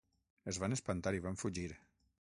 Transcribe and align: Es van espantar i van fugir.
Es 0.53 0.59
van 0.63 0.73
espantar 0.77 1.13
i 1.19 1.23
van 1.29 1.39
fugir. 1.45 1.69